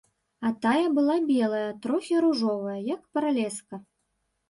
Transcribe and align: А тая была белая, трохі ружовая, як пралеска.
А 0.47 0.51
тая 0.65 0.87
была 0.95 1.17
белая, 1.33 1.69
трохі 1.85 2.15
ружовая, 2.25 2.77
як 2.93 3.01
пралеска. 3.19 3.75